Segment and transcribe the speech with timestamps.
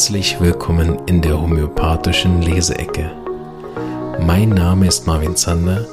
[0.00, 3.14] herzlich willkommen in der homöopathischen Leseecke.
[4.18, 5.86] Mein Name ist Marvin Zander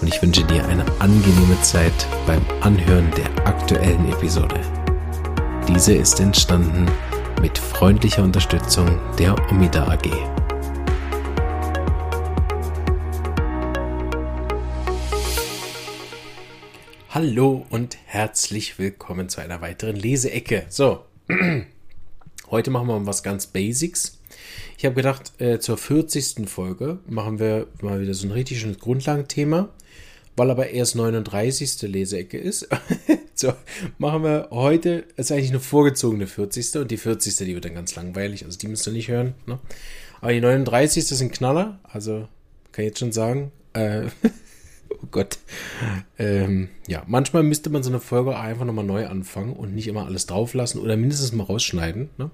[0.00, 1.92] und ich wünsche dir eine angenehme Zeit
[2.26, 4.58] beim Anhören der aktuellen Episode.
[5.68, 6.86] Diese ist entstanden
[7.42, 10.08] mit freundlicher Unterstützung der Omida AG.
[17.10, 20.64] Hallo und herzlich willkommen zu einer weiteren Leseecke.
[20.70, 21.04] So,
[22.50, 24.18] Heute machen wir was ganz Basics.
[24.76, 26.48] Ich habe gedacht, äh, zur 40.
[26.48, 29.68] Folge machen wir mal wieder so ein richtig schönes Grundlagenthema,
[30.34, 31.82] weil aber erst 39.
[31.82, 32.68] Leseecke ist.
[33.36, 33.52] so,
[33.98, 36.80] machen wir heute, ist eigentlich eine vorgezogene 40.
[36.80, 37.36] und die 40.
[37.36, 39.34] die wird dann ganz langweilig, also die müsst ihr nicht hören.
[39.46, 39.60] Ne?
[40.20, 41.06] Aber die 39.
[41.06, 42.26] sind Knaller, also
[42.72, 43.52] kann ich jetzt schon sagen.
[43.74, 44.06] Äh,
[44.90, 45.38] Oh Gott.
[46.18, 50.06] Ähm, ja, manchmal müsste man so eine Folge einfach nochmal neu anfangen und nicht immer
[50.06, 52.10] alles drauflassen oder mindestens mal rausschneiden.
[52.18, 52.30] Ne?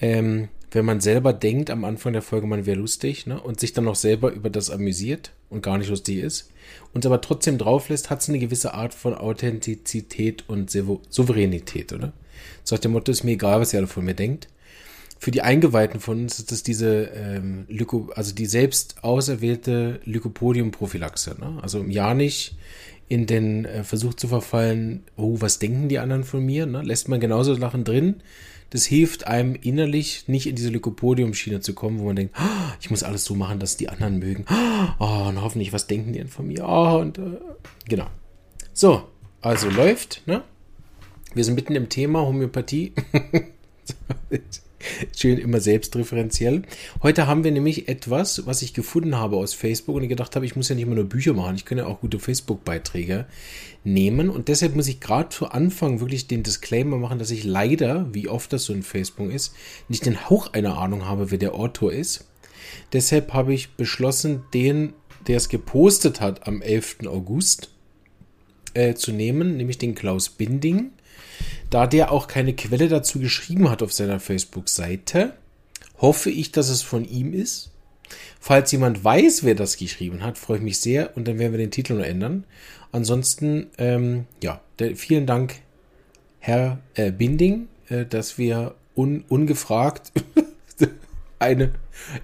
[0.00, 3.40] Ähm, wenn man selber denkt am Anfang der Folge, man wäre lustig ne?
[3.40, 6.50] und sich dann noch selber über das amüsiert und gar nicht lustig ist
[6.92, 12.12] und aber trotzdem drauflässt, hat es eine gewisse Art von Authentizität und Souveränität, oder?
[12.64, 14.48] So nach dem Motto, ist mir egal, was ihr alle von mir denkt
[15.24, 21.36] für die Eingeweihten von uns ist das diese ähm, Lyko, also die selbst auserwählte Lycopodium-Prophylaxe.
[21.40, 21.60] Ne?
[21.62, 22.58] Also ja nicht
[23.08, 26.66] in den äh, Versuch zu verfallen, oh, was denken die anderen von mir?
[26.66, 26.82] Ne?
[26.82, 28.16] Lässt man genauso Lachen drin.
[28.68, 32.90] Das hilft einem innerlich nicht in diese Lycopodium-Schiene zu kommen, wo man denkt, oh, ich
[32.90, 34.44] muss alles so machen, dass die anderen mögen.
[34.98, 36.68] Oh, und hoffentlich, was denken die denn von mir?
[36.68, 37.38] Oh, und äh,
[37.88, 38.08] genau.
[38.74, 39.04] So,
[39.40, 40.42] also läuft, ne?
[41.32, 42.92] Wir sind mitten im Thema Homöopathie.
[45.16, 46.62] Schön immer selbstreferenziell.
[47.02, 50.46] Heute haben wir nämlich etwas, was ich gefunden habe aus Facebook und ich gedacht habe,
[50.46, 53.26] ich muss ja nicht immer nur Bücher machen, ich kann ja auch gute Facebook-Beiträge
[53.84, 58.12] nehmen und deshalb muss ich gerade zu Anfang wirklich den Disclaimer machen, dass ich leider,
[58.12, 59.54] wie oft das so in Facebook ist,
[59.88, 62.26] nicht den Hauch einer Ahnung habe, wer der Autor ist.
[62.92, 64.94] Deshalb habe ich beschlossen, den,
[65.26, 67.06] der es gepostet hat am 11.
[67.06, 67.70] August,
[68.74, 70.90] äh, zu nehmen, nämlich den Klaus Binding.
[71.70, 75.34] Da der auch keine Quelle dazu geschrieben hat auf seiner Facebook-Seite,
[75.98, 77.70] hoffe ich, dass es von ihm ist.
[78.40, 81.58] Falls jemand weiß, wer das geschrieben hat, freue ich mich sehr und dann werden wir
[81.58, 82.44] den Titel noch ändern.
[82.92, 84.60] Ansonsten, ähm, ja,
[84.94, 85.56] vielen Dank,
[86.38, 90.12] Herr äh, Binding, äh, dass wir un, ungefragt
[91.38, 91.72] eine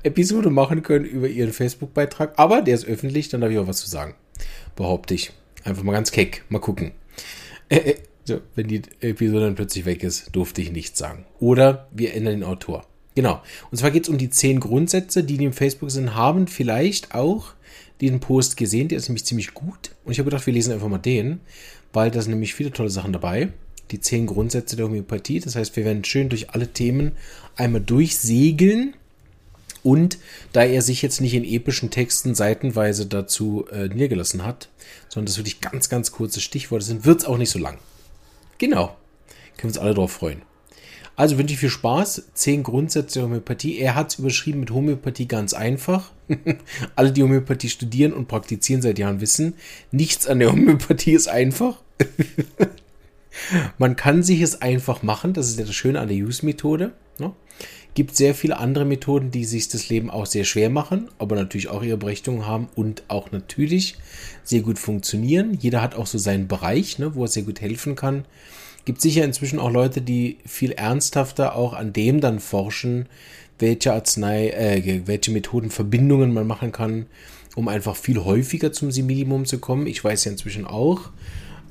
[0.03, 2.35] Episode machen können über Ihren Facebook-Beitrag.
[2.37, 4.15] Aber der ist öffentlich, dann darf ich auch was zu sagen.
[4.77, 5.33] Behaupte ich.
[5.65, 6.45] Einfach mal ganz keck.
[6.49, 6.93] Mal gucken.
[7.69, 7.97] Äh, äh
[8.55, 11.25] wenn die Episode dann plötzlich weg ist, durfte ich nichts sagen.
[11.39, 12.87] Oder wir ändern den Autor.
[13.15, 13.43] Genau.
[13.71, 17.15] Und zwar geht es um die zehn Grundsätze, die, die im Facebook sind, haben vielleicht
[17.15, 17.55] auch
[18.01, 18.89] den Post gesehen.
[18.89, 19.91] Der ist nämlich ziemlich gut.
[20.05, 21.41] Und ich habe gedacht, wir lesen einfach mal den,
[21.93, 23.53] weil da sind nämlich viele tolle Sachen dabei.
[23.91, 25.41] Die zehn Grundsätze der Homöopathie.
[25.41, 27.13] Das heißt, wir werden schön durch alle Themen
[27.57, 28.95] einmal durchsegeln.
[29.83, 30.19] Und
[30.53, 34.69] da er sich jetzt nicht in epischen Texten seitenweise dazu äh, niedergelassen hat,
[35.09, 37.79] sondern das wirklich ganz, ganz kurze Stichworte sind, wird es auch nicht so lang.
[38.61, 38.97] Genau.
[39.57, 40.43] Können wir uns alle drauf freuen.
[41.17, 42.31] Also wünsche ich viel Spaß.
[42.35, 43.79] Zehn Grundsätze der Homöopathie.
[43.79, 46.13] Er hat es überschrieben mit Homöopathie ganz einfach.
[46.95, 49.55] alle, die Homöopathie studieren und praktizieren seit Jahren, wissen,
[49.91, 51.81] nichts an der Homöopathie ist einfach.
[53.79, 55.33] Man kann sich es einfach machen.
[55.33, 56.93] Das ist ja das Schöne an der Use-Methode.
[57.19, 57.33] Ne?
[57.95, 61.69] Gibt sehr viele andere Methoden, die sich das Leben auch sehr schwer machen, aber natürlich
[61.69, 63.97] auch ihre Berechtigung haben und auch natürlich
[64.45, 65.59] sehr gut funktionieren.
[65.61, 68.25] Jeder hat auch so seinen Bereich, ne, wo er sehr gut helfen kann.
[68.85, 73.07] Gibt sicher inzwischen auch Leute, die viel ernsthafter auch an dem dann forschen,
[73.59, 77.07] welche Arznei, äh, welche Methodenverbindungen man machen kann,
[77.57, 79.87] um einfach viel häufiger zum Minimum zu kommen.
[79.87, 81.11] Ich weiß ja inzwischen auch,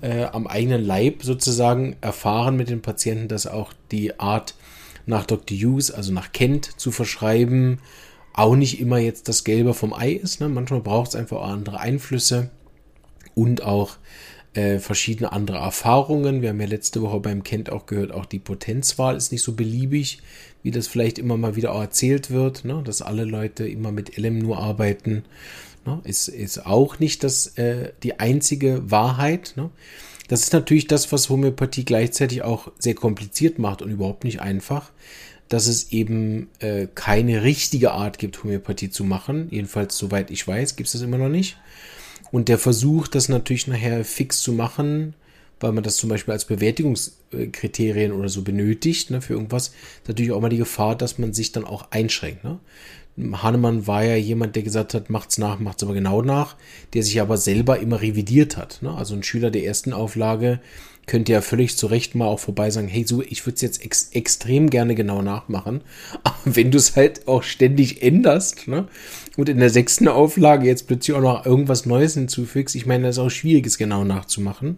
[0.01, 4.55] äh, am eigenen Leib sozusagen erfahren mit den Patienten, dass auch die Art
[5.09, 5.57] nach Dr.
[5.57, 7.79] Hughes, also nach Kent zu verschreiben,
[8.33, 10.39] auch nicht immer jetzt das Gelbe vom Ei ist.
[10.39, 10.47] Ne?
[10.47, 12.51] Manchmal braucht es einfach andere Einflüsse
[13.33, 13.97] und auch
[14.53, 16.41] äh, verschiedene andere Erfahrungen.
[16.41, 19.53] Wir haben ja letzte Woche beim Kent auch gehört, auch die Potenzwahl ist nicht so
[19.53, 20.21] beliebig,
[20.61, 22.81] wie das vielleicht immer mal wieder auch erzählt wird, ne?
[22.85, 25.23] dass alle Leute immer mit LM nur arbeiten.
[25.85, 26.01] Ne?
[26.03, 29.53] Ist, ist auch nicht das, äh, die einzige Wahrheit.
[29.55, 29.71] Ne?
[30.29, 34.91] Das ist natürlich das, was Homöopathie gleichzeitig auch sehr kompliziert macht und überhaupt nicht einfach,
[35.49, 39.47] dass es eben äh, keine richtige Art gibt, Homöopathie zu machen.
[39.49, 41.57] Jedenfalls, soweit ich weiß, gibt es das immer noch nicht.
[42.31, 45.15] Und der Versuch, das natürlich nachher fix zu machen,
[45.59, 49.73] weil man das zum Beispiel als Bewertungskriterien oder so benötigt, ne, für irgendwas,
[50.07, 52.43] natürlich auch mal die Gefahr, dass man sich dann auch einschränkt.
[52.43, 52.59] Ne?
[53.41, 56.55] Hahnemann war ja jemand, der gesagt hat, macht's nach, macht's aber genau nach,
[56.93, 58.79] der sich aber selber immer revidiert hat.
[58.81, 58.93] Ne?
[58.93, 60.59] Also ein Schüler der ersten Auflage
[61.09, 63.83] könnte ja völlig zu Recht mal auch vorbei sagen, hey, so, ich würde es jetzt
[63.83, 65.81] ex extrem gerne genau nachmachen.
[66.23, 68.87] Aber wenn du es halt auch ständig änderst, ne?
[69.35, 73.17] Und in der sechsten Auflage jetzt plötzlich auch noch irgendwas Neues hinzufügst, ich meine, das
[73.17, 74.77] ist auch schwierig, es genau nachzumachen.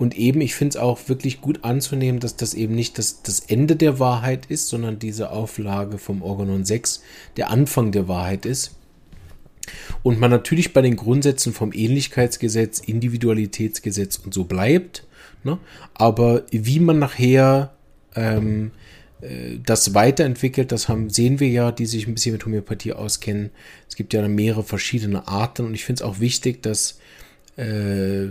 [0.00, 3.40] Und eben, ich finde es auch wirklich gut anzunehmen, dass das eben nicht das, das
[3.40, 7.02] Ende der Wahrheit ist, sondern diese Auflage vom Organon 6
[7.36, 8.78] der Anfang der Wahrheit ist.
[10.02, 15.06] Und man natürlich bei den Grundsätzen vom Ähnlichkeitsgesetz, Individualitätsgesetz und so bleibt.
[15.44, 15.58] Ne?
[15.92, 17.74] Aber wie man nachher
[18.16, 18.70] ähm,
[19.20, 23.50] äh, das weiterentwickelt, das haben, sehen wir ja, die sich ein bisschen mit Homöopathie auskennen.
[23.86, 26.99] Es gibt ja mehrere verschiedene Arten und ich finde es auch wichtig, dass
[27.56, 28.28] äh,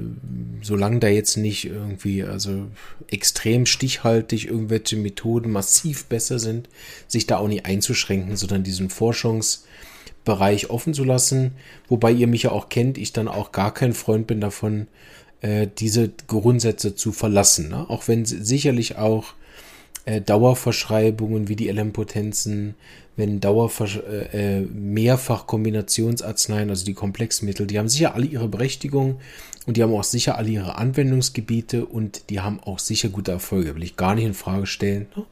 [0.61, 2.67] solange da jetzt nicht irgendwie, also
[3.09, 6.69] extrem stichhaltig irgendwelche Methoden massiv besser sind,
[7.07, 11.51] sich da auch nicht einzuschränken, sondern diesen Forschungsbereich offen zu lassen.
[11.87, 14.87] Wobei ihr mich ja auch kennt, ich dann auch gar kein Freund bin davon,
[15.41, 17.69] äh, diese Grundsätze zu verlassen.
[17.69, 17.89] Ne?
[17.89, 19.33] Auch wenn sicherlich auch
[20.05, 22.75] äh, Dauerverschreibungen wie die LM-Potenzen,
[23.15, 29.19] wenn Dauerversch äh, äh, Mehrfach-Kombinationsarzneien, also die Komplexmittel, die haben sicher alle ihre Berechtigung
[29.65, 33.75] und die haben auch sicher alle ihre Anwendungsgebiete und die haben auch sicher gute Erfolge,
[33.75, 35.07] will ich gar nicht in Frage stellen.
[35.15, 35.25] Ne?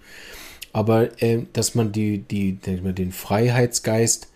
[0.73, 4.27] Aber äh, dass man die, die, den Freiheitsgeist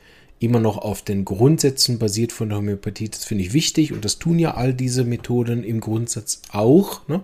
[0.42, 3.10] immer noch auf den Grundsätzen basiert von der Homöopathie.
[3.10, 7.07] Das finde ich wichtig und das tun ja all diese Methoden im Grundsatz auch.
[7.07, 7.24] Ne?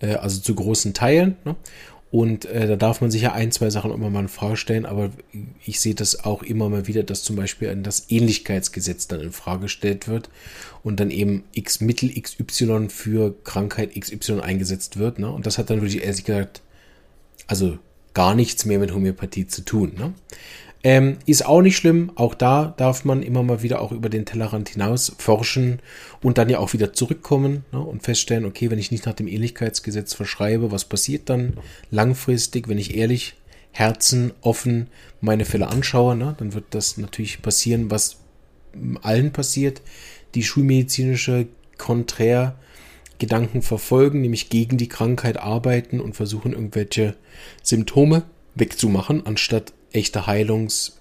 [0.00, 1.36] Äh, also zu großen Teilen.
[1.44, 1.56] Ne?
[2.10, 4.86] Und äh, da darf man sich ja ein, zwei Sachen immer mal in Frage stellen,
[4.86, 5.10] aber
[5.64, 9.62] ich sehe das auch immer mal wieder, dass zum Beispiel das Ähnlichkeitsgesetz dann in Frage
[9.62, 10.30] gestellt wird
[10.82, 15.18] und dann eben X Mittel XY für Krankheit XY eingesetzt wird.
[15.18, 15.30] Ne?
[15.30, 16.62] Und das hat dann wirklich ehrlich gesagt,
[17.48, 17.78] also
[18.14, 19.92] gar nichts mehr mit Homöopathie zu tun.
[19.98, 20.14] Ne?
[20.86, 22.12] Ähm, ist auch nicht schlimm.
[22.14, 25.80] Auch da darf man immer mal wieder auch über den Tellerrand hinaus forschen
[26.22, 29.26] und dann ja auch wieder zurückkommen ne, und feststellen, okay, wenn ich nicht nach dem
[29.26, 31.54] Ähnlichkeitsgesetz verschreibe, was passiert dann
[31.90, 33.34] langfristig, wenn ich ehrlich,
[33.72, 34.86] Herzen offen
[35.20, 38.18] meine Fälle anschaue, ne, dann wird das natürlich passieren, was
[39.02, 39.82] allen passiert,
[40.36, 41.48] die schulmedizinische
[41.78, 42.54] Konträr
[43.18, 47.16] Gedanken verfolgen, nämlich gegen die Krankheit arbeiten und versuchen irgendwelche
[47.64, 48.22] Symptome
[48.54, 50.98] wegzumachen, anstatt echte Heilungs,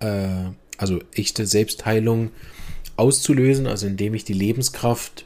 [0.00, 2.30] äh, also echte Selbstheilung
[2.96, 5.24] auszulösen, also indem ich die Lebenskraft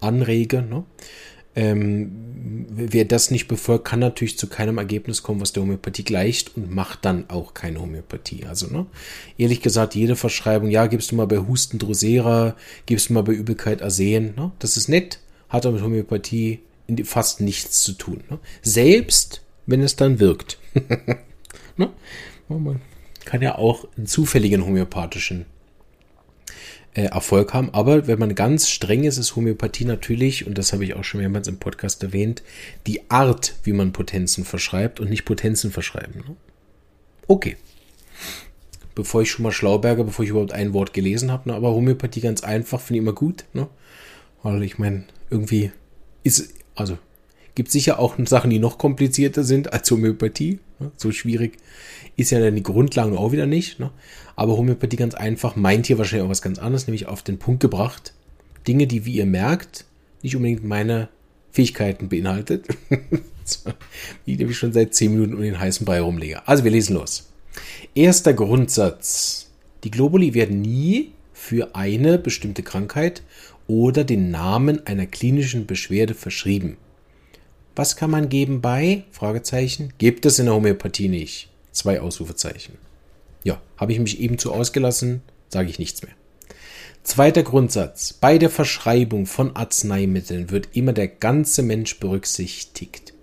[0.00, 0.62] anrege.
[0.62, 0.84] Ne?
[1.56, 6.56] Ähm, wer das nicht befolgt, kann natürlich zu keinem Ergebnis kommen, was der Homöopathie gleicht
[6.56, 8.44] und macht dann auch keine Homöopathie.
[8.46, 8.86] Also, ne?
[9.38, 12.54] ehrlich gesagt, jede Verschreibung, ja, gibst du mal bei Husten Drosera,
[12.86, 14.52] gibst du mal bei Übelkeit Arsen, ne?
[14.58, 15.18] das ist nett,
[15.48, 16.60] hat aber mit Homöopathie
[17.04, 18.22] fast nichts zu tun.
[18.30, 18.38] Ne?
[18.62, 20.58] Selbst wenn es dann wirkt.
[21.78, 21.90] ne?
[22.48, 22.80] Man
[23.24, 25.46] kann ja auch einen zufälligen homöopathischen
[26.94, 27.70] äh, Erfolg haben.
[27.72, 31.20] Aber wenn man ganz streng ist, ist Homöopathie natürlich, und das habe ich auch schon
[31.20, 32.42] mehrmals im Podcast erwähnt,
[32.86, 36.24] die Art, wie man Potenzen verschreibt und nicht Potenzen verschreiben.
[36.26, 36.36] Ne?
[37.26, 37.56] Okay.
[38.94, 41.54] Bevor ich schon mal Schlauberger, bevor ich überhaupt ein Wort gelesen habe, ne?
[41.54, 43.44] aber Homöopathie ganz einfach, finde ich immer gut.
[43.52, 43.68] Ne?
[44.42, 45.70] Weil ich meine, irgendwie
[46.24, 46.98] ist, also
[47.54, 50.58] gibt sicher auch Sachen, die noch komplizierter sind als Homöopathie.
[50.78, 50.90] Ne?
[50.96, 51.58] So schwierig
[52.16, 53.80] ist ja dann die Grundlagen auch wieder nicht.
[53.80, 53.90] Ne?
[54.36, 57.60] Aber Homöopathie ganz einfach meint hier wahrscheinlich auch was ganz anderes, nämlich auf den Punkt
[57.60, 58.14] gebracht.
[58.66, 59.84] Dinge, die, wie ihr merkt,
[60.22, 61.08] nicht unbedingt meine
[61.52, 62.66] Fähigkeiten beinhaltet.
[64.24, 66.46] wie ich nämlich schon seit 10 Minuten um den heißen Brei rumlege.
[66.46, 67.30] Also wir lesen los.
[67.94, 69.50] Erster Grundsatz.
[69.84, 73.22] Die Globuli werden nie für eine bestimmte Krankheit
[73.66, 76.76] oder den Namen einer klinischen Beschwerde verschrieben.
[77.78, 79.04] Was kann man geben bei?
[79.12, 79.92] Fragezeichen.
[79.98, 81.48] Gibt es in der Homöopathie nicht.
[81.70, 82.76] Zwei Ausrufezeichen.
[83.44, 86.10] Ja, habe ich mich eben zu ausgelassen, sage ich nichts mehr.
[87.04, 88.12] Zweiter Grundsatz.
[88.12, 93.14] Bei der Verschreibung von Arzneimitteln wird immer der ganze Mensch berücksichtigt.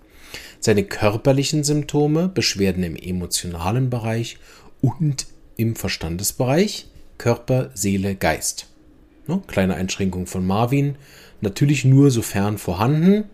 [0.58, 4.38] Seine körperlichen Symptome, Beschwerden im emotionalen Bereich
[4.80, 5.26] und
[5.58, 6.86] im Verstandesbereich,
[7.18, 8.68] Körper, Seele, Geist.
[9.26, 10.96] Ne, kleine Einschränkung von Marvin.
[11.42, 13.24] Natürlich nur sofern vorhanden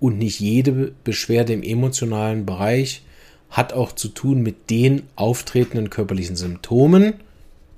[0.00, 3.02] und nicht jede Beschwerde im emotionalen Bereich
[3.50, 7.14] hat auch zu tun mit den auftretenden körperlichen Symptomen.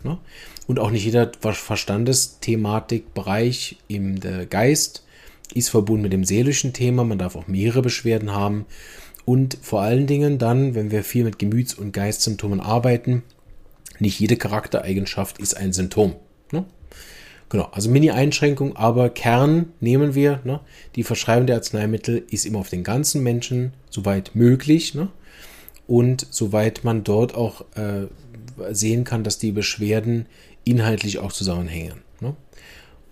[0.04, 0.18] Ne?
[0.66, 5.04] Und auch nicht jeder Verstandesthematikbereich im Geist
[5.54, 7.04] ist verbunden mit dem seelischen Thema.
[7.04, 8.66] Man darf auch mehrere Beschwerden haben.
[9.24, 13.22] Und vor allen Dingen dann, wenn wir viel mit Gemüts- und Geistsymptomen arbeiten,
[13.98, 16.16] nicht jede Charaktereigenschaft ist ein Symptom.
[16.50, 16.64] Ne?
[17.52, 20.40] Genau, also Mini-Einschränkung, aber Kern nehmen wir.
[20.42, 20.60] Ne?
[20.96, 24.94] Die Verschreibung der Arzneimittel ist immer auf den ganzen Menschen, soweit möglich.
[24.94, 25.08] Ne?
[25.86, 28.06] und soweit man dort auch äh,
[28.72, 30.26] sehen kann, dass die Beschwerden
[30.64, 32.00] inhaltlich auch zusammenhängen.
[32.20, 32.36] Ne?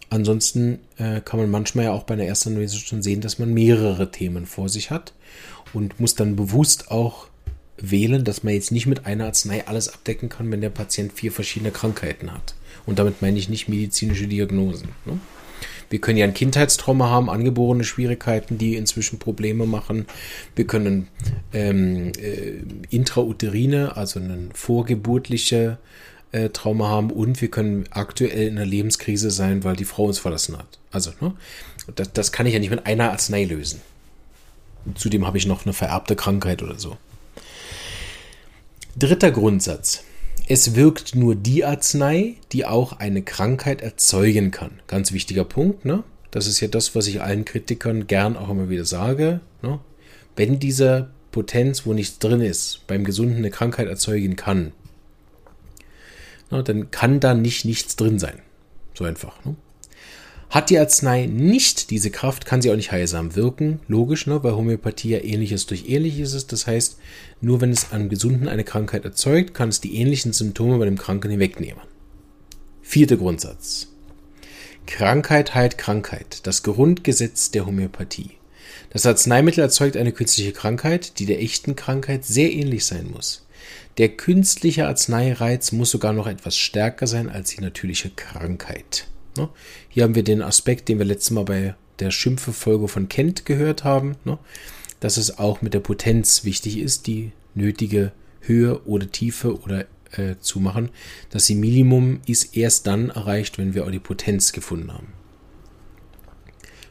[0.09, 3.53] Ansonsten äh, kann man manchmal ja auch bei einer ersten Analyse schon sehen, dass man
[3.53, 5.13] mehrere Themen vor sich hat
[5.73, 7.29] und muss dann bewusst auch
[7.81, 11.33] wählen, dass man jetzt nicht mit einer Arznei alles abdecken kann, wenn der Patient vier
[11.33, 12.55] verschiedene Krankheiten hat.
[12.87, 14.89] Und damit meine ich nicht medizinische Diagnosen.
[15.05, 15.19] Ne?
[15.91, 20.07] Wir können ja ein Kindheitstrauma haben, angeborene Schwierigkeiten, die inzwischen Probleme machen.
[20.55, 21.09] Wir können
[21.53, 25.79] ähm, äh, intrauterine, also eine vorgeburtliche
[26.31, 30.21] äh, Trauma haben und wir können aktuell in einer Lebenskrise sein, weil die Frau uns
[30.21, 30.79] verlassen hat.
[30.93, 31.35] Also, ne?
[31.97, 33.81] das, das kann ich ja nicht mit einer Arznei lösen.
[34.95, 36.97] Zudem habe ich noch eine vererbte Krankheit oder so.
[38.99, 40.05] Dritter Grundsatz.
[40.49, 44.81] Es wirkt nur die Arznei, die auch eine Krankheit erzeugen kann.
[44.89, 46.03] Ganz wichtiger Punkt, ne?
[46.31, 49.41] Das ist ja das, was ich allen Kritikern gern auch immer wieder sage.
[49.63, 49.81] Ne?
[50.37, 54.73] Wenn diese Potenz, wo nichts drin ist, beim Gesunden eine Krankheit erzeugen kann,
[56.51, 58.41] ne, dann kann da nicht nichts drin sein.
[58.95, 59.45] So einfach.
[59.45, 59.57] Ne?
[60.51, 63.79] Hat die Arznei nicht diese Kraft, kann sie auch nicht heilsam wirken.
[63.87, 64.43] Logisch, ne?
[64.43, 66.51] weil Homöopathie ja ähnliches durch ähnliches ist.
[66.51, 66.99] Das heißt,
[67.41, 70.99] nur wenn es an Gesunden eine Krankheit erzeugt, kann es die ähnlichen Symptome bei dem
[70.99, 71.83] Kranken hinwegnehmen.
[72.83, 73.87] Vierter Grundsatz.
[74.87, 76.45] Krankheit heilt Krankheit.
[76.49, 78.33] Das Grundgesetz der Homöopathie.
[78.91, 83.47] Das Arzneimittel erzeugt eine künstliche Krankheit, die der echten Krankheit sehr ähnlich sein muss.
[83.99, 89.07] Der künstliche Arzneireiz muss sogar noch etwas stärker sein als die natürliche Krankheit.
[89.37, 89.49] Ne?
[89.89, 93.85] Hier haben wir den Aspekt, den wir letztes Mal bei der Schimpfe-Folge von Kent gehört
[93.85, 94.39] haben, ne?
[95.01, 100.37] dass es auch mit der Potenz wichtig ist, die nötige Höhe oder Tiefe oder äh,
[100.41, 100.91] zu machen.
[101.31, 105.09] Das Minimum ist erst dann erreicht, wenn wir auch die Potenz gefunden haben.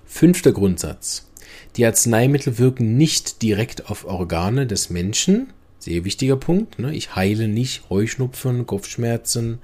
[0.06, 1.28] Fünfter Grundsatz.
[1.76, 5.54] Die Arzneimittel wirken nicht direkt auf Organe des Menschen.
[5.80, 6.78] Sehr wichtiger Punkt.
[6.78, 6.94] Ne?
[6.94, 9.60] Ich heile nicht Heuschnupfen, Kopfschmerzen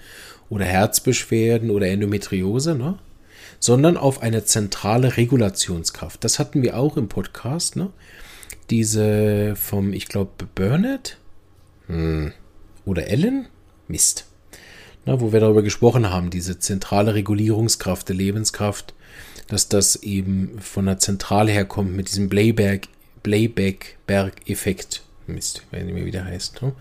[0.50, 2.98] oder Herzbeschwerden oder Endometriose, ne?
[3.60, 6.24] sondern auf eine zentrale Regulationskraft.
[6.24, 7.76] Das hatten wir auch im Podcast.
[7.76, 7.90] Ne?
[8.70, 11.18] Diese vom, ich glaube, Burnett
[11.88, 12.32] hm.
[12.86, 13.48] oder Ellen?
[13.88, 14.26] Mist.
[15.06, 18.96] Na, wo wir darüber gesprochen haben, diese zentrale Regulierungskraft der Lebenskraft,
[19.48, 25.04] dass das eben von der Zentrale herkommt mit diesem Blayback-Berg-Effekt.
[25.28, 26.62] Mist, wenn nicht mehr wieder heißt.
[26.62, 26.74] Ne?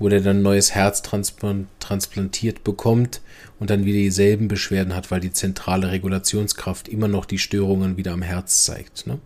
[0.00, 3.20] wo der dann ein neues Herz transplantiert bekommt
[3.60, 8.12] und dann wieder dieselben Beschwerden hat, weil die zentrale Regulationskraft immer noch die Störungen wieder
[8.12, 9.06] am Herz zeigt.
[9.06, 9.18] Ne?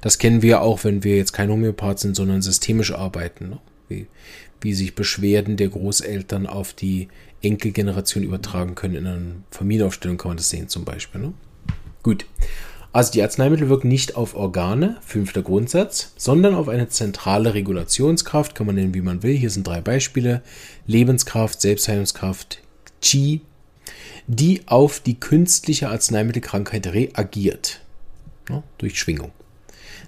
[0.00, 3.50] Das kennen wir auch, wenn wir jetzt kein Homöopath sind, sondern systemisch arbeiten.
[3.50, 3.58] Ne?
[3.88, 4.06] Wie,
[4.62, 7.08] wie sich Beschwerden der Großeltern auf die
[7.42, 8.94] Enkelgeneration übertragen können.
[8.94, 11.20] In einer Familienaufstellung kann man das sehen zum Beispiel.
[11.20, 11.34] Ne?
[12.02, 12.24] Gut.
[12.94, 18.68] Also die Arzneimittel wirken nicht auf Organe, fünfter Grundsatz, sondern auf eine zentrale Regulationskraft, kann
[18.68, 19.36] man nennen, wie man will.
[19.36, 20.42] Hier sind drei Beispiele.
[20.86, 22.62] Lebenskraft, Selbstheilungskraft,
[23.02, 23.40] Qi,
[24.28, 27.80] die auf die künstliche Arzneimittelkrankheit reagiert.
[28.48, 29.32] Ja, durch Schwingung.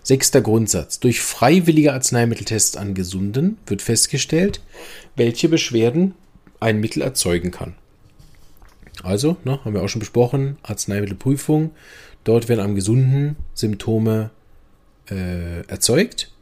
[0.05, 1.01] Sechster Grundsatz.
[1.01, 4.61] Durch freiwillige Arzneimitteltests an Gesunden wird festgestellt,
[5.17, 6.15] welche Beschwerden
[6.61, 7.75] ein Mittel erzeugen kann.
[9.07, 11.71] Also, ne, haben wir auch schon besprochen, Arzneimittelprüfung
[12.27, 14.31] Dort werden am Gesunden Symptome
[15.09, 16.33] äh, erzeugt,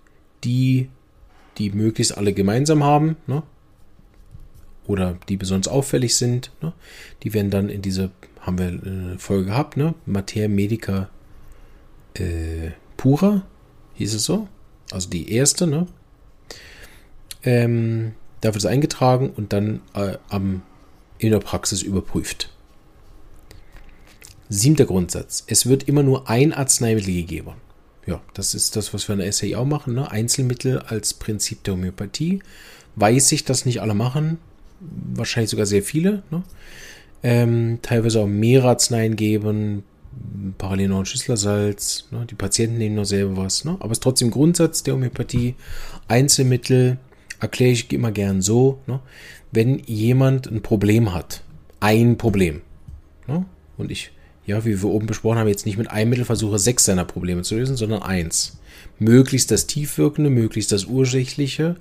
[0.44, 0.88] die
[1.58, 3.42] die möglichst alle gemeinsam haben, ne?
[4.86, 6.52] oder die besonders auffällig sind.
[6.62, 6.72] Ne?
[7.22, 9.94] Die werden dann in diese, haben wir eine Folge gehabt, ne?
[10.06, 11.10] Mater Medica
[12.14, 13.42] äh, Pura,
[13.92, 14.48] hieß es so.
[14.90, 15.86] Also die erste, ne?
[17.42, 20.62] Ähm, da wird es eingetragen und dann äh, am,
[21.18, 22.53] in der Praxis überprüft.
[24.54, 25.44] Siebter Grundsatz.
[25.46, 27.54] Es wird immer nur ein Arzneimittel gegeben.
[28.06, 29.94] Ja, das ist das, was wir in der Essay auch machen.
[29.94, 30.10] Ne?
[30.10, 32.40] Einzelmittel als Prinzip der Homöopathie.
[32.96, 34.38] Weiß ich, dass nicht alle machen.
[34.80, 36.22] Wahrscheinlich sogar sehr viele.
[36.30, 36.42] Ne?
[37.22, 39.82] Ähm, teilweise auch mehrere Arzneien geben.
[40.58, 42.06] Parallel noch ein Schüsslersalz.
[42.10, 42.26] Ne?
[42.30, 43.64] Die Patienten nehmen noch selber was.
[43.64, 43.72] Ne?
[43.80, 45.54] Aber es ist trotzdem Grundsatz der Homöopathie.
[46.06, 46.98] Einzelmittel
[47.40, 48.80] erkläre ich immer gern so.
[48.86, 49.00] Ne?
[49.50, 51.42] Wenn jemand ein Problem hat.
[51.80, 52.60] Ein Problem.
[53.26, 53.46] Ne?
[53.78, 54.12] Und ich
[54.46, 57.42] ja, wie wir oben besprochen haben, jetzt nicht mit einem Mittel versuche, sechs seiner Probleme
[57.42, 58.58] zu lösen, sondern eins.
[58.98, 61.76] Möglichst das Tiefwirkende, möglichst das Ursächliche.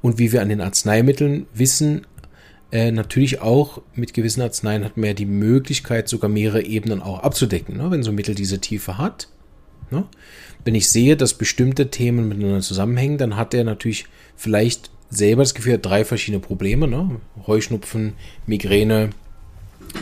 [0.00, 2.06] Und wie wir an den Arzneimitteln wissen,
[2.72, 7.20] äh, natürlich auch mit gewissen Arzneien hat man ja die Möglichkeit, sogar mehrere Ebenen auch
[7.20, 7.90] abzudecken, ne?
[7.90, 9.28] wenn so ein Mittel diese Tiefe hat.
[9.90, 10.04] Ne?
[10.64, 15.54] Wenn ich sehe, dass bestimmte Themen miteinander zusammenhängen, dann hat er natürlich vielleicht selber das
[15.54, 16.88] Gefühl, er hat drei verschiedene Probleme.
[16.88, 17.20] Ne?
[17.46, 18.14] Heuschnupfen,
[18.46, 19.10] Migräne,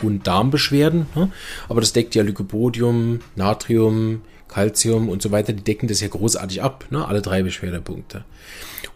[0.03, 1.07] und Darmbeschwerden.
[1.15, 1.31] Ne?
[1.69, 6.63] Aber das deckt ja Lycopodium, Natrium, Calcium und so weiter, die decken das ja großartig
[6.63, 7.07] ab, ne?
[7.07, 8.25] alle drei Beschwerdepunkte.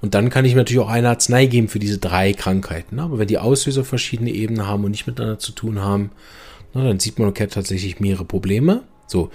[0.03, 2.97] Und dann kann ich natürlich auch eine Arznei geben für diese drei Krankheiten.
[2.97, 3.03] Ne?
[3.03, 6.11] Aber wenn die Auslöser verschiedene Ebenen haben und nicht miteinander zu tun haben,
[6.75, 8.83] ne, dann sieht man, okay, tatsächlich mehrere Probleme.
[9.07, 9.31] So.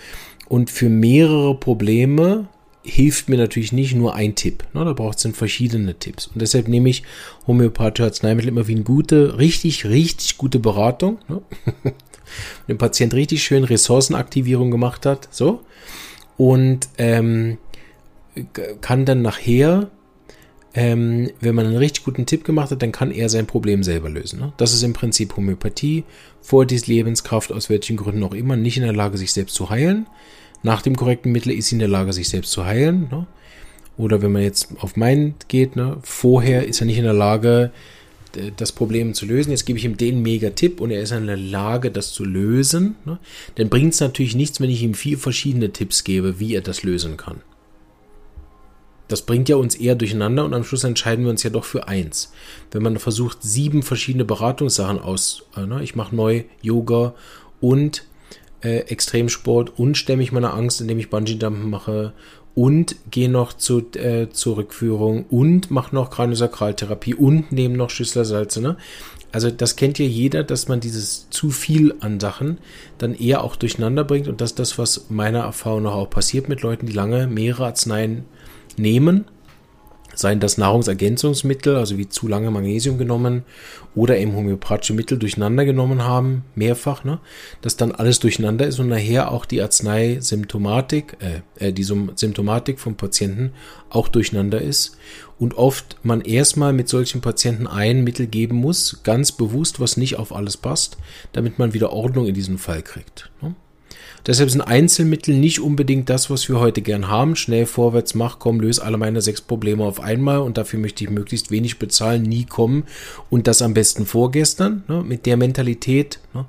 [0.48, 2.48] Und für mehrere Probleme
[2.84, 4.64] hilft mir natürlich nicht nur ein Tipp.
[4.74, 4.84] Ne?
[4.84, 6.28] Da braucht es dann verschiedene Tipps.
[6.28, 7.04] Und deshalb nehme ich
[7.48, 11.20] homöopathische Arzneimittel immer wie eine gute, richtig, richtig gute Beratung.
[11.28, 11.42] Ne?
[11.84, 11.94] Wenn
[12.68, 15.28] der Patient richtig schön Ressourcenaktivierung gemacht hat.
[15.32, 15.62] So.
[16.38, 17.58] Und ähm,
[18.80, 19.92] kann dann nachher,
[20.74, 24.10] ähm, wenn man einen richtig guten Tipp gemacht hat, dann kann er sein Problem selber
[24.10, 24.40] lösen.
[24.40, 24.54] Ne?
[24.56, 26.06] Das ist im Prinzip Homöopathie.
[26.42, 29.70] Vor die Lebenskraft, aus welchen Gründen auch immer, nicht in der Lage, sich selbst zu
[29.70, 30.08] heilen
[30.64, 33.08] nach dem korrekten Mittel ist sie in der Lage, sich selbst zu heilen.
[33.12, 33.26] Ne?
[33.98, 35.98] Oder wenn man jetzt auf meinen geht, ne?
[36.04, 37.72] vorher ist er nicht in der Lage,
[38.56, 39.52] das Problem zu lösen.
[39.52, 42.96] Jetzt gebe ich ihm den Mega-Tipp und er ist in der Lage, das zu lösen.
[43.06, 43.20] Ne?
[43.56, 46.84] Dann bringt es natürlich nichts, wenn ich ihm vier verschiedene Tipps gebe, wie er das
[46.84, 47.42] lösen kann.
[49.08, 51.90] Das bringt ja uns eher durcheinander und am Schluss entscheiden wir uns ja doch für
[51.90, 52.32] eins.
[52.72, 55.84] Wenn man versucht, sieben verschiedene Beratungssachen aus, äh, ne?
[55.84, 57.14] ich mache neu Yoga
[57.60, 58.06] und
[58.62, 62.14] äh, Extremsport und stemme mich meiner Angst, indem ich Bungee-Jumpen mache
[62.54, 68.62] und gehe noch zu, äh, zur Rückführung und mache noch Kraniosakraltherapie und nehme noch Schüsslersalze.
[68.62, 68.78] Ne?
[69.32, 72.58] Also das kennt ja jeder, dass man dieses zu viel an Sachen
[72.98, 76.50] dann eher auch durcheinander bringt und das ist das, was meiner Erfahrung nach auch passiert
[76.50, 78.26] mit Leuten, die lange mehrere Arzneien
[78.78, 79.26] nehmen
[80.16, 83.44] seien das Nahrungsergänzungsmittel, also wie zu lange Magnesium genommen
[83.96, 87.20] oder eben homöopathische Mittel durcheinander genommen haben, mehrfach, ne?
[87.62, 92.96] dass dann alles durcheinander ist und nachher auch die Arzneisymptomatik, äh, äh, die Symptomatik vom
[92.96, 93.52] Patienten
[93.90, 94.98] auch durcheinander ist
[95.40, 100.18] und oft man erstmal mit solchen Patienten ein Mittel geben muss, ganz bewusst, was nicht
[100.18, 100.98] auf alles passt,
[101.34, 103.32] damit man wieder Ordnung in diesen Fall kriegt.
[103.42, 103.56] Ne?
[104.28, 107.36] Deshalb sind Einzelmittel nicht unbedingt das, was wir heute gern haben.
[107.36, 111.10] Schnell vorwärts, mach, komm, löse alle meine sechs Probleme auf einmal und dafür möchte ich
[111.10, 112.84] möglichst wenig bezahlen, nie kommen
[113.30, 116.20] und das am besten vorgestern, ne, mit der Mentalität.
[116.34, 116.46] Ne.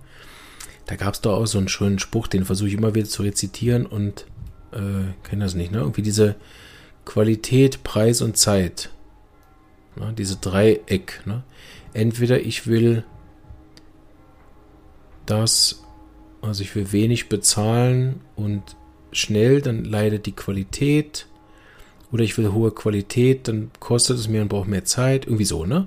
[0.87, 3.23] Da gab es doch auch so einen schönen Spruch, den versuche ich immer wieder zu
[3.23, 4.27] rezitieren und
[4.73, 5.79] äh, kenne das nicht, ne?
[5.79, 6.37] Irgendwie diese
[7.05, 8.91] Qualität, Preis und Zeit.
[9.97, 11.21] Ne, diese Dreieck.
[11.27, 11.43] Ne?
[11.93, 13.05] Entweder ich will
[15.27, 15.82] das
[16.43, 18.63] also ich will wenig bezahlen und
[19.13, 21.27] schnell, dann leidet die Qualität.
[22.11, 25.25] Oder ich will hohe Qualität, dann kostet es mir und braucht mehr Zeit.
[25.25, 25.87] Irgendwie so, ne?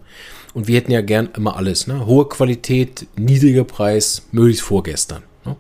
[0.56, 2.08] Und wir hätten ja gern immer alles, ne?
[2.08, 5.22] Hohe Qualität, niedriger Preis, möglichst vorgestern.
[5.46, 5.56] Ne?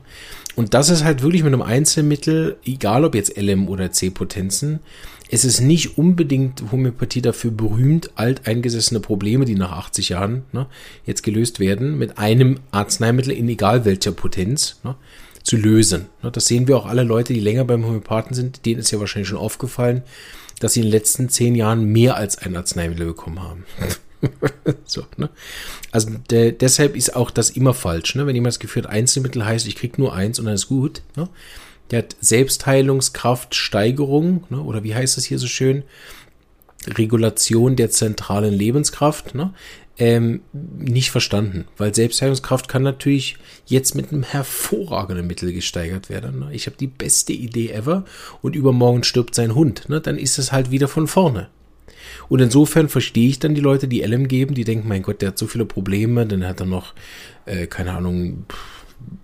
[0.56, 4.80] Und das ist halt wirklich mit einem Einzelmittel, egal ob jetzt LM oder C-Potenzen,
[5.30, 10.68] es ist nicht unbedingt Homöopathie dafür berühmt, alteingesessene Probleme, die nach 80 Jahren ne,
[11.06, 14.96] jetzt gelöst werden, mit einem Arzneimittel in egal welcher Potenz ne,
[15.44, 16.08] zu lösen.
[16.22, 19.00] Ne, das sehen wir auch alle Leute, die länger beim Homöopathen sind, denen ist ja
[19.00, 20.04] wahrscheinlich schon aufgefallen,
[20.60, 23.66] dass sie in den letzten zehn Jahren mehr als ein Arzneimittel bekommen haben.
[24.86, 25.30] so, ne?
[25.92, 28.16] Also de deshalb ist auch das immer falsch.
[28.16, 28.26] Ne?
[28.26, 31.02] Wenn jemand das Gefühl hat, Einzelmittel heißt, ich krieg nur eins und dann ist gut.
[31.16, 31.30] Ne?
[31.92, 35.84] Der hat Selbstheilungskraftsteigerung, ne, oder wie heißt es hier so schön?
[36.88, 39.54] Regulation der zentralen Lebenskraft, ne,
[39.98, 41.66] ähm, nicht verstanden.
[41.78, 46.40] Weil Selbstheilungskraft kann natürlich jetzt mit einem hervorragenden Mittel gesteigert werden.
[46.40, 46.50] Ne?
[46.52, 48.04] Ich habe die beste Idee ever
[48.42, 49.88] und übermorgen stirbt sein Hund.
[49.88, 50.02] Ne?
[50.02, 51.48] Dann ist es halt wieder von vorne.
[52.28, 55.30] Und insofern verstehe ich dann die Leute, die LM geben, die denken, mein Gott, der
[55.30, 56.94] hat so viele Probleme, dann hat er noch,
[57.46, 58.75] äh, keine Ahnung, pff,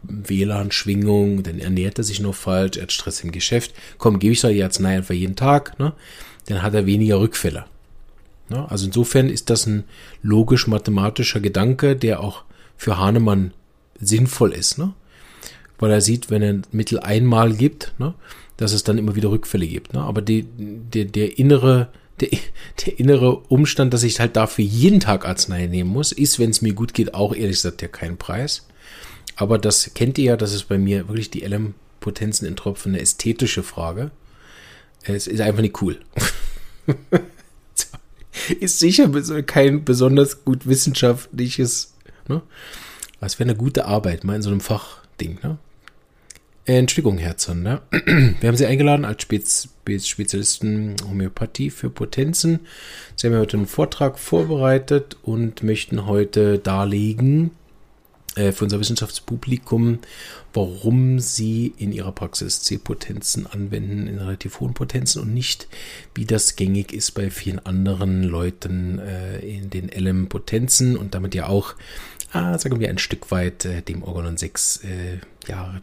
[0.03, 3.73] WLAN-Schwingung, dann ernährt er sich noch falsch, er hat Stress im Geschäft.
[3.97, 5.93] Komm, gebe ich doch die Arznei einfach jeden Tag, ne?
[6.47, 7.65] Dann hat er weniger Rückfälle.
[8.49, 8.69] Ne?
[8.69, 9.85] Also insofern ist das ein
[10.21, 12.43] logisch-mathematischer Gedanke, der auch
[12.75, 13.53] für Hahnemann
[13.99, 14.93] sinnvoll ist, ne?
[15.79, 18.13] Weil er sieht, wenn er ein Mittel einmal gibt, ne,
[18.57, 19.93] dass es dann immer wieder Rückfälle gibt.
[19.93, 20.01] Ne?
[20.01, 21.89] Aber die, die, der innere
[22.19, 22.29] der,
[22.85, 26.61] der, innere Umstand, dass ich halt dafür jeden Tag Arznei nehmen muss, ist, wenn es
[26.61, 28.67] mir gut geht, auch ehrlich gesagt ja kein Preis.
[29.41, 33.01] Aber das kennt ihr ja, das ist bei mir wirklich die LM-Potenzen in Tropfen eine
[33.01, 34.11] ästhetische Frage.
[35.01, 35.99] Es ist einfach nicht cool.
[38.59, 39.09] ist sicher
[39.41, 41.95] kein besonders gut wissenschaftliches,
[42.27, 42.43] ne?
[43.19, 45.57] Es wäre eine gute Arbeit, mal in so einem Fachding, ne?
[46.65, 47.81] Äh, Entschuldigung, Herzern, ne?
[48.39, 49.69] Wir haben Sie eingeladen als Spez
[50.05, 52.59] Spezialisten Homöopathie für Potenzen.
[53.15, 57.49] Sie haben heute einen Vortrag vorbereitet und möchten heute darlegen,
[58.35, 59.99] für unser Wissenschaftspublikum,
[60.53, 65.67] warum sie in ihrer Praxis C-Potenzen anwenden, in relativ hohen Potenzen und nicht,
[66.15, 71.47] wie das gängig ist bei vielen anderen Leuten äh, in den LM-Potenzen und damit ja
[71.47, 71.75] auch
[72.31, 75.81] ah, sagen wir, ein Stück weit äh, dem Organon 6, äh, ja,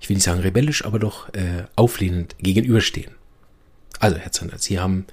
[0.00, 3.12] ich will nicht sagen rebellisch, aber doch äh, auflehnend gegenüberstehen.
[3.98, 5.06] Also, Herr Zander, Sie haben,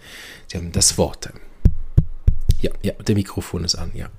[0.48, 1.30] Sie haben das Wort.
[2.62, 4.10] Ja, ja, der Mikrofon ist an, ja.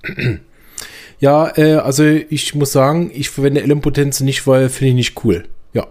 [1.19, 5.49] Ja, äh, also ich muss sagen, ich verwende LM-Potenz nicht, weil finde ich nicht cool.
[5.73, 5.87] Ja.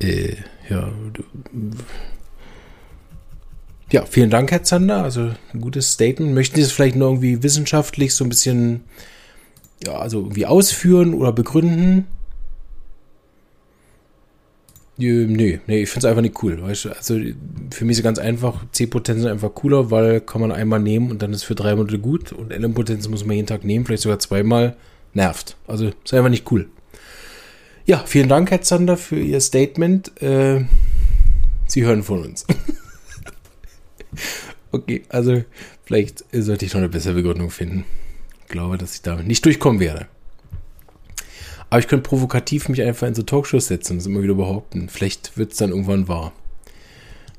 [0.00, 0.36] Äh,
[0.68, 0.92] ja.
[3.92, 5.04] Ja, vielen Dank, Herr Zander.
[5.04, 6.34] Also ein gutes Statement.
[6.34, 8.84] Möchten Sie es vielleicht noch irgendwie wissenschaftlich so ein bisschen,
[9.84, 12.06] ja, also irgendwie ausführen oder begründen?
[14.96, 16.62] Nee, nee, ich finde es einfach nicht cool.
[16.62, 16.90] Weißt du?
[16.90, 17.14] Also
[17.72, 21.10] für mich ist es ganz einfach, C-Potenz sind einfach cooler, weil kann man einmal nehmen
[21.10, 24.02] und dann ist für drei Monate gut und LM-Potenz muss man jeden Tag nehmen, vielleicht
[24.02, 24.76] sogar zweimal.
[25.12, 25.56] Nervt.
[25.68, 26.68] Also ist einfach nicht cool.
[27.86, 30.20] Ja, vielen Dank, Herr Zander, für Ihr Statement.
[30.22, 30.64] Äh,
[31.66, 32.46] Sie hören von uns.
[34.72, 35.44] okay, also
[35.84, 37.84] vielleicht sollte ich noch eine bessere Begründung finden.
[38.42, 40.08] Ich glaube, dass ich damit nicht durchkommen werde.
[41.74, 44.88] Aber ich könnte provokativ mich einfach in so Talkshows setzen und das immer wieder behaupten.
[44.88, 46.32] Vielleicht wird es dann irgendwann wahr.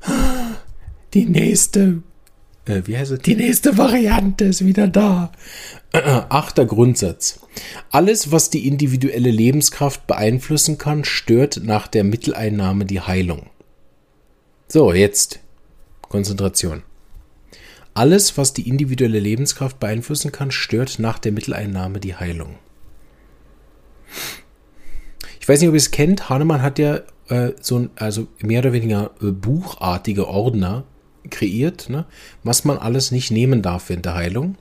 [1.14, 2.02] Die nächste,
[2.66, 3.20] äh, wie heißt es?
[3.20, 5.32] Die nächste Variante ist wieder da.
[6.28, 7.40] Achter Grundsatz.
[7.90, 13.46] Alles, was die individuelle Lebenskraft beeinflussen kann, stört nach der Mitteleinnahme die Heilung.
[14.68, 15.40] So, jetzt
[16.02, 16.82] Konzentration.
[17.94, 22.56] Alles, was die individuelle Lebenskraft beeinflussen kann, stört nach der Mitteleinnahme die Heilung.
[25.40, 26.28] Ich weiß nicht, ob ihr es kennt.
[26.28, 30.84] Hahnemann hat ja äh, so ein, also mehr oder weniger äh, buchartige Ordner
[31.30, 32.06] kreiert, ne?
[32.44, 34.56] was man alles nicht nehmen darf während der Heilung.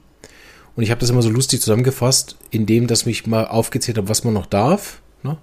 [0.76, 4.24] Und ich habe das immer so lustig zusammengefasst, indem dass mich mal aufgezählt habe, was
[4.24, 5.02] man noch darf.
[5.24, 5.38] Ne?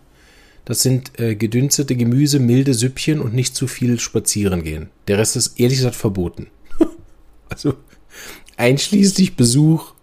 [0.64, 4.90] Das sind äh, gedünstete Gemüse, milde Süppchen und nicht zu viel spazieren gehen.
[5.08, 6.48] Der Rest ist ehrlich gesagt verboten.
[7.48, 7.74] also
[8.56, 9.94] einschließlich Besuch,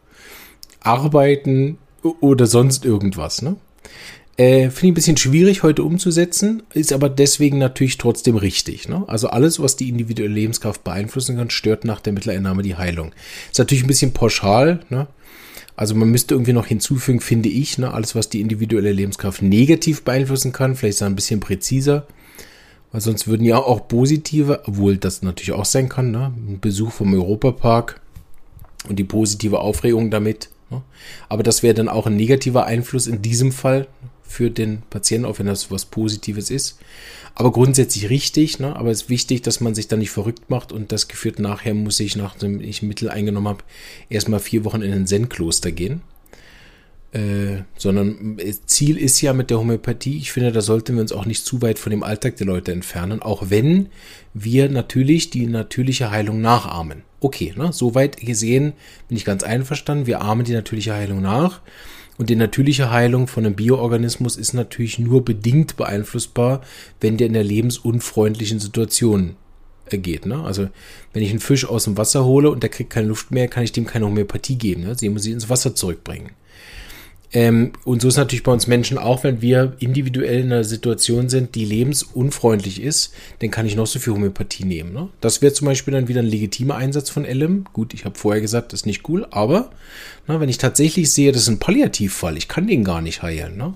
[0.79, 3.41] Arbeiten oder sonst irgendwas.
[3.41, 3.57] Ne?
[4.39, 8.87] Äh, Finde ich ein bisschen schwierig heute umzusetzen, ist aber deswegen natürlich trotzdem richtig.
[8.87, 9.03] Ne?
[9.07, 13.11] Also alles, was die individuelle Lebenskraft beeinflussen kann, stört nach der Mitteleinnahme die Heilung.
[13.51, 14.79] Ist natürlich ein bisschen pauschal.
[14.89, 15.07] Ne?
[15.75, 17.93] Also man müsste irgendwie noch hinzufügen, finde ich, ne?
[17.93, 22.07] alles, was die individuelle Lebenskraft negativ beeinflussen kann, vielleicht ist ein bisschen präziser.
[22.93, 26.31] Weil sonst würden ja auch positive, obwohl das natürlich auch sein kann, ne?
[26.33, 27.99] ein Besuch vom Europapark
[28.87, 30.49] und die positive Aufregung damit.
[30.69, 30.81] Ne?
[31.27, 33.87] Aber das wäre dann auch ein negativer Einfluss in diesem Fall
[34.29, 36.79] für den Patienten, auch wenn das was Positives ist.
[37.33, 38.75] Aber grundsätzlich richtig, ne?
[38.75, 41.73] aber es ist wichtig, dass man sich da nicht verrückt macht und das geführt nachher
[41.73, 43.63] muss ich, nachdem ich Mittel eingenommen habe,
[44.07, 46.01] erstmal vier Wochen in ein Zen-Kloster gehen.
[47.11, 48.37] Äh, sondern
[48.67, 51.59] Ziel ist ja mit der Homöopathie, ich finde, da sollten wir uns auch nicht zu
[51.63, 53.87] weit von dem Alltag der Leute entfernen, auch wenn
[54.35, 57.01] wir natürlich die natürliche Heilung nachahmen.
[57.19, 57.73] Okay, ne?
[57.73, 58.73] soweit gesehen
[59.07, 61.61] bin ich ganz einverstanden, wir ahmen die natürliche Heilung nach.
[62.19, 66.59] Und die natürliche Heilung von einem Bioorganismus ist natürlich nur bedingt beeinflussbar,
[66.99, 69.37] wenn der in der lebensunfreundlichen Situation
[69.85, 70.25] ergeht.
[70.25, 70.43] Ne?
[70.43, 70.67] Also
[71.13, 73.63] wenn ich einen Fisch aus dem Wasser hole und der kriegt keine Luft mehr, kann
[73.63, 74.81] ich dem keine Homöopathie geben.
[74.81, 74.95] Ne?
[74.95, 76.31] Sie muss sie ins Wasser zurückbringen.
[77.31, 81.29] Ähm, und so ist natürlich bei uns Menschen auch, wenn wir individuell in einer Situation
[81.29, 84.93] sind, die lebensunfreundlich ist, dann kann ich noch so viel Homöopathie nehmen.
[84.93, 85.09] Ne?
[85.21, 87.65] Das wäre zum Beispiel dann wieder ein legitimer Einsatz von LM.
[87.71, 89.69] Gut, ich habe vorher gesagt, das ist nicht cool, aber
[90.27, 93.57] na, wenn ich tatsächlich sehe, das ist ein Palliativfall, ich kann den gar nicht heilen.
[93.57, 93.75] Ne?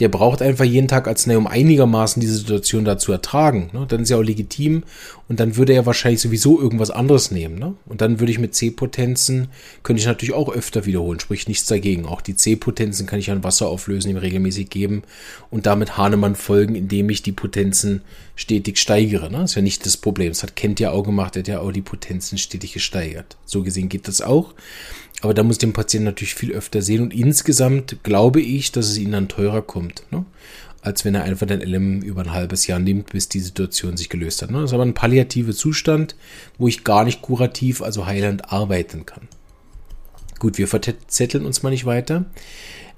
[0.00, 3.70] Der braucht einfach jeden Tag Arznei, um einigermaßen diese Situation da zu ertragen.
[3.72, 3.86] Ne?
[3.88, 4.82] Dann ist er auch legitim
[5.28, 7.58] und dann würde er wahrscheinlich sowieso irgendwas anderes nehmen.
[7.58, 7.74] Ne?
[7.86, 9.48] Und dann würde ich mit C-Potenzen,
[9.82, 12.06] könnte ich natürlich auch öfter wiederholen, sprich nichts dagegen.
[12.06, 15.02] Auch die C-Potenzen kann ich an Wasser auflösen, ihm regelmäßig geben
[15.50, 18.02] und damit Hahnemann folgen, indem ich die Potenzen
[18.36, 19.30] stetig steigere.
[19.30, 19.38] Ne?
[19.38, 20.30] Das ist ja nicht das Problem.
[20.30, 23.36] Das hat Kent ja auch gemacht, er hat ja auch die Potenzen stetig gesteigert.
[23.44, 24.54] So gesehen geht das auch.
[25.24, 28.98] Aber da muss den Patienten natürlich viel öfter sehen und insgesamt glaube ich, dass es
[28.98, 30.26] ihnen dann teurer kommt, ne?
[30.82, 34.10] als wenn er einfach den LM über ein halbes Jahr nimmt, bis die Situation sich
[34.10, 34.50] gelöst hat.
[34.50, 34.60] Ne?
[34.60, 36.14] Das ist aber ein palliativer Zustand,
[36.58, 39.26] wo ich gar nicht kurativ, also heilend arbeiten kann.
[40.40, 42.26] Gut, wir verzetteln uns mal nicht weiter.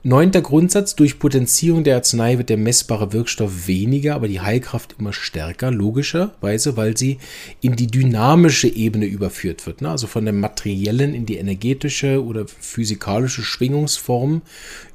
[0.07, 5.13] Neunter Grundsatz, durch Potenzierung der Arznei wird der messbare Wirkstoff weniger, aber die Heilkraft immer
[5.13, 7.19] stärker, logischerweise, weil sie
[7.61, 9.81] in die dynamische Ebene überführt wird.
[9.81, 9.91] Ne?
[9.91, 14.43] Also von der materiellen in die energetische oder physikalische Schwingungsform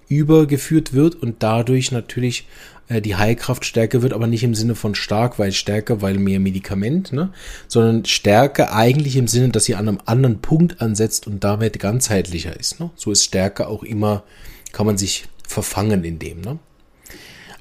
[0.08, 2.47] übergeführt wird und dadurch natürlich
[2.88, 6.39] äh, die Heilkraft stärker wird, aber nicht im Sinne von stark, weil stärker, weil mehr
[6.39, 7.34] Medikament, ne?
[7.67, 12.58] sondern Stärke eigentlich im Sinne, dass sie an einem anderen Punkt ansetzt und damit ganzheitlicher
[12.58, 12.80] ist.
[12.80, 12.91] Ne?
[12.95, 14.24] So ist Stärke auch immer
[14.72, 16.42] kann man sich verfangen in dem.
[16.42, 16.60] Ne?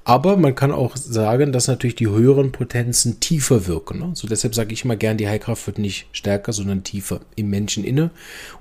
[0.05, 3.99] Aber man kann auch sagen, dass natürlich die höheren Potenzen tiefer wirken.
[3.99, 4.11] Ne?
[4.15, 7.85] So deshalb sage ich immer gern, die Heilkraft wird nicht stärker, sondern tiefer im Menschen
[7.85, 8.11] inne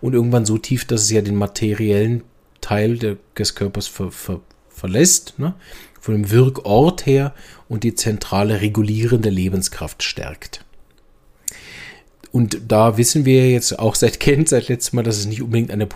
[0.01, 2.23] und irgendwann so tief, dass es ja den materiellen
[2.61, 5.55] Teil des Körpers ver, ver, verlässt, ne?
[5.99, 7.33] von dem Wirkort her
[7.67, 10.65] und die zentrale regulierende Lebenskraft stärkt.
[12.31, 15.71] Und da wissen wir jetzt auch seit Kent, seit letztem Mal, dass es nicht unbedingt
[15.71, 15.87] eine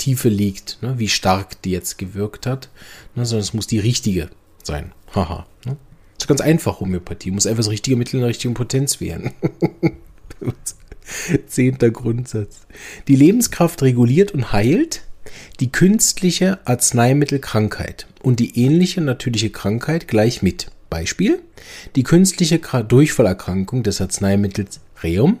[0.00, 2.70] Potenztiefe liegt, ne, wie stark die jetzt gewirkt hat,
[3.14, 4.30] ne, sondern es muss die richtige
[4.62, 4.92] sein.
[5.14, 5.46] Haha.
[5.66, 5.76] Ne?
[6.14, 7.30] Das ist ganz einfach, Homöopathie.
[7.30, 9.32] Muss einfach das richtige Mittel in der richtigen Potenz wählen.
[11.46, 12.66] Zehnter Grundsatz.
[13.08, 15.02] Die Lebenskraft reguliert und heilt
[15.60, 20.70] die künstliche Arzneimittelkrankheit und die ähnliche natürliche Krankheit gleich mit.
[20.88, 21.40] Beispiel:
[21.94, 25.38] Die künstliche Durchfallerkrankung des Arzneimittels Reum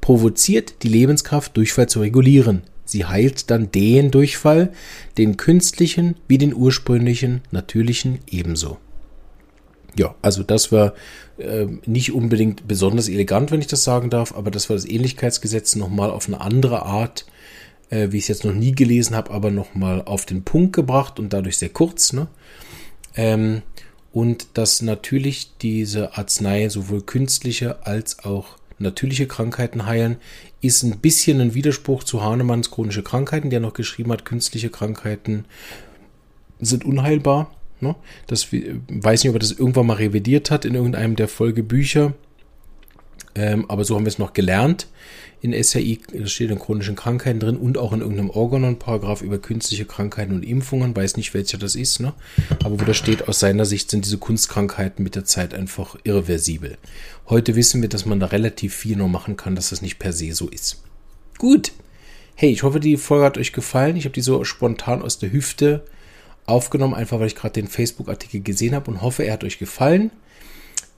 [0.00, 2.62] provoziert die Lebenskraft, Durchfall zu regulieren.
[2.92, 4.72] Sie heilt dann den Durchfall,
[5.18, 8.78] den künstlichen wie den ursprünglichen, natürlichen ebenso.
[9.96, 10.94] Ja, also das war
[11.38, 15.74] äh, nicht unbedingt besonders elegant, wenn ich das sagen darf, aber das war das Ähnlichkeitsgesetz
[15.76, 17.26] nochmal auf eine andere Art,
[17.90, 21.18] äh, wie ich es jetzt noch nie gelesen habe, aber nochmal auf den Punkt gebracht
[21.18, 22.12] und dadurch sehr kurz.
[22.12, 22.28] Ne?
[23.16, 23.62] Ähm,
[24.12, 30.16] und dass natürlich diese Arznei sowohl künstliche als auch natürliche Krankheiten heilen,
[30.62, 35.44] ist ein bisschen ein Widerspruch zu Hahnemanns chronische Krankheiten, der noch geschrieben hat, künstliche Krankheiten
[36.60, 37.52] sind unheilbar.
[37.80, 37.96] Ne?
[38.28, 42.14] Das weiß nicht, ob er das irgendwann mal revidiert hat in irgendeinem der Folgebücher.
[43.34, 44.86] Ähm, aber so haben wir es noch gelernt
[45.42, 49.84] in SAI, das steht in chronischen Krankheiten drin und auch in irgendeinem Organon-Paragraph über künstliche
[49.84, 52.14] Krankheiten und Impfungen, weiß nicht, welcher das ist, ne?
[52.62, 56.78] Aber wo da steht, aus seiner Sicht sind diese Kunstkrankheiten mit der Zeit einfach irreversibel.
[57.28, 60.12] Heute wissen wir, dass man da relativ viel noch machen kann, dass das nicht per
[60.12, 60.80] se so ist.
[61.38, 61.72] Gut.
[62.36, 63.96] Hey, ich hoffe, die Folge hat euch gefallen.
[63.96, 65.84] Ich habe die so spontan aus der Hüfte
[66.46, 70.12] aufgenommen, einfach weil ich gerade den Facebook-Artikel gesehen habe und hoffe, er hat euch gefallen.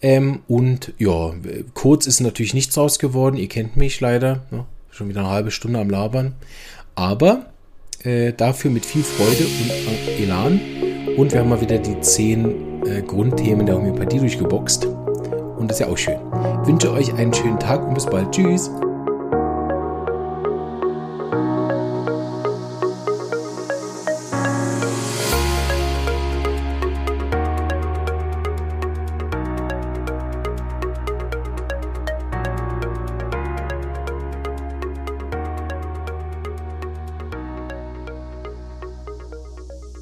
[0.02, 1.32] Ähm, und ja,
[1.72, 3.36] kurz ist natürlich nichts raus geworden.
[3.36, 4.44] Ihr kennt mich leider.
[4.50, 4.64] Ne?
[4.90, 6.34] Schon wieder eine halbe Stunde am Labern.
[6.94, 7.46] Aber
[8.02, 10.60] äh, dafür mit viel Freude und Elan.
[11.16, 14.86] Und wir haben mal wieder die zehn äh, Grundthemen der Homöopathie durchgeboxt.
[14.86, 16.18] Und das ist ja auch schön.
[16.62, 18.30] Ich wünsche euch einen schönen Tag und bis bald.
[18.32, 18.70] Tschüss.